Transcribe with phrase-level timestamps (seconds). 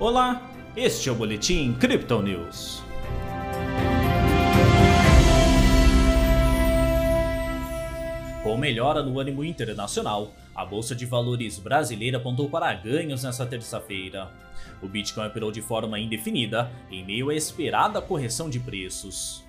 [0.00, 2.82] Olá, este é o Boletim Crypto News.
[8.42, 14.32] Com melhora no ânimo internacional, a Bolsa de Valores brasileira apontou para ganhos nesta terça-feira.
[14.80, 19.44] O Bitcoin operou de forma indefinida em meio à esperada correção de preços.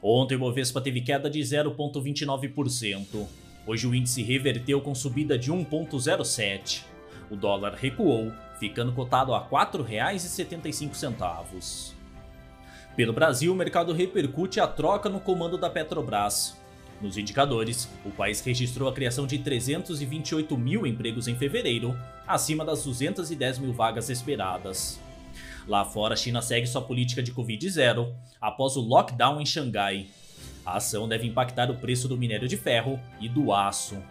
[0.00, 3.26] Ontem o Bovespa teve queda de 0,29%.
[3.66, 6.97] Hoje o índice reverteu com subida de 1,07%.
[7.30, 11.92] O dólar recuou, ficando cotado a R$ 4,75.
[12.96, 16.56] Pelo Brasil, o mercado repercute a troca no comando da Petrobras.
[17.00, 22.82] Nos indicadores, o país registrou a criação de 328 mil empregos em fevereiro, acima das
[22.84, 24.98] 210 mil vagas esperadas.
[25.68, 30.08] Lá fora, a China segue sua política de Covid-0 após o lockdown em Xangai.
[30.66, 34.02] A ação deve impactar o preço do minério de ferro e do aço.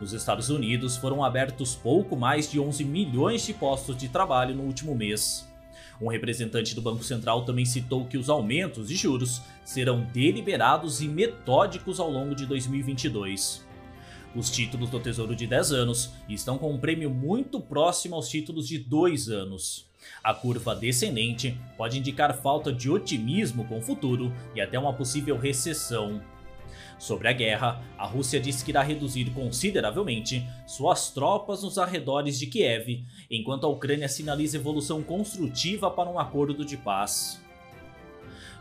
[0.00, 4.62] Nos Estados Unidos foram abertos pouco mais de 11 milhões de postos de trabalho no
[4.62, 5.48] último mês.
[6.00, 11.08] Um representante do Banco Central também citou que os aumentos de juros serão deliberados e
[11.08, 13.64] metódicos ao longo de 2022.
[14.34, 18.66] Os títulos do Tesouro de 10 anos estão com um prêmio muito próximo aos títulos
[18.66, 19.86] de 2 anos.
[20.22, 25.38] A curva descendente pode indicar falta de otimismo com o futuro e até uma possível
[25.38, 26.20] recessão.
[26.98, 32.46] Sobre a guerra, a Rússia disse que irá reduzir consideravelmente suas tropas nos arredores de
[32.46, 37.42] Kiev, enquanto a Ucrânia sinaliza evolução construtiva para um acordo de paz.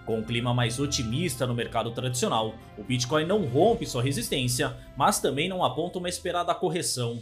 [0.06, 5.20] Com um clima mais otimista no mercado tradicional, o Bitcoin não rompe sua resistência, mas
[5.20, 7.22] também não aponta uma esperada correção.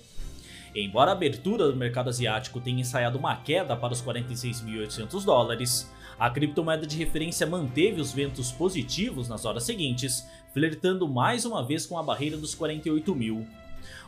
[0.74, 6.30] Embora a abertura do mercado asiático tenha ensaiado uma queda para os 46.800 dólares, a
[6.30, 11.98] criptomoeda de referência manteve os ventos positivos nas horas seguintes, flertando mais uma vez com
[11.98, 13.46] a barreira dos 48 mil.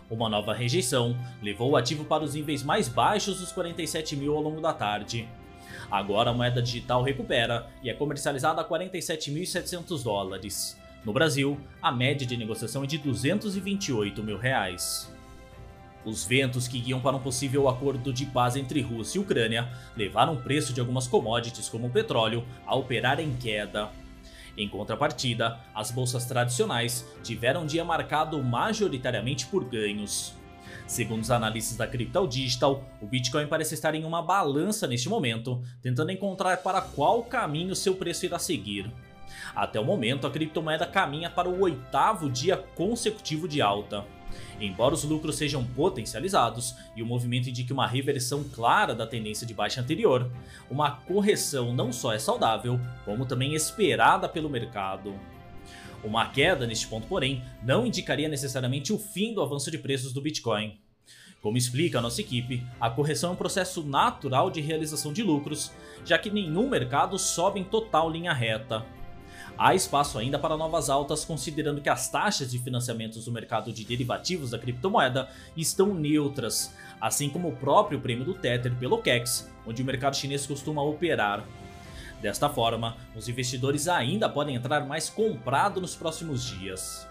[0.10, 4.42] Uma nova rejeição levou o ativo para os níveis mais baixos dos 47 mil ao
[4.42, 5.28] longo da tarde.
[5.90, 10.80] Agora a moeda digital recupera e é comercializada a 47.700 dólares.
[11.04, 15.12] No Brasil, a média de negociação é de 228 mil reais.
[16.06, 20.34] Os ventos que guiam para um possível acordo de paz entre Rússia e Ucrânia levaram
[20.34, 23.90] o preço de algumas commodities, como o petróleo, a operar em queda.
[24.58, 30.34] Em contrapartida, as bolsas tradicionais tiveram um dia marcado majoritariamente por ganhos.
[30.86, 35.62] Segundo os analistas da Crypto Digital, o Bitcoin parece estar em uma balança neste momento,
[35.82, 38.92] tentando encontrar para qual caminho seu preço irá seguir.
[39.56, 44.06] Até o momento, a criptomoeda caminha para o oitavo dia consecutivo de alta.
[44.60, 49.54] Embora os lucros sejam potencializados e o movimento indique uma reversão clara da tendência de
[49.54, 50.32] baixa anterior,
[50.70, 55.14] uma correção não só é saudável, como também esperada pelo mercado.
[56.04, 60.22] Uma queda neste ponto, porém, não indicaria necessariamente o fim do avanço de preços do
[60.22, 60.80] Bitcoin.
[61.42, 65.72] Como explica a nossa equipe, a correção é um processo natural de realização de lucros,
[66.06, 68.86] já que nenhum mercado sobe em total linha reta.
[69.58, 73.86] Há espaço ainda para novas altas, considerando que as taxas de financiamentos do mercado de
[73.86, 79.84] derivativos da criptomoeda estão neutras, assim como o próprio prêmio do Tether pelo KEX, onde
[79.84, 81.46] o mercado chinês costuma operar.
[82.20, 87.08] Desta forma, os investidores ainda podem entrar mais comprado nos próximos dias.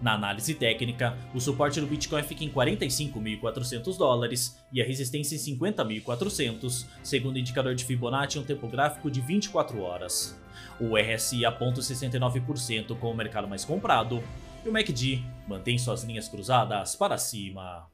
[0.00, 5.56] Na análise técnica, o suporte do Bitcoin fica em 45.400 dólares e a resistência em
[5.58, 10.40] 50.400, segundo o indicador de Fibonacci em um tempo gráfico de 24 horas.
[10.80, 14.22] O RSI aponta 69% com o mercado mais comprado
[14.64, 17.86] e o MACD mantém suas linhas cruzadas para cima.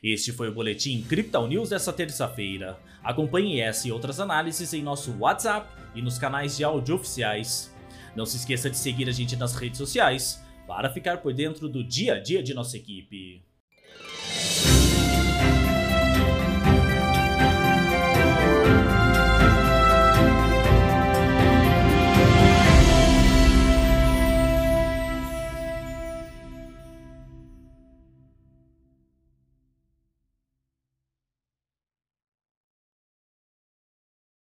[0.00, 2.78] Este foi o Boletim Crypto News dessa terça-feira.
[3.02, 7.74] Acompanhe essa e outras análises em nosso WhatsApp e nos canais de áudio oficiais.
[8.14, 11.82] Não se esqueça de seguir a gente nas redes sociais para ficar por dentro do
[11.82, 13.42] dia a dia de nossa equipe.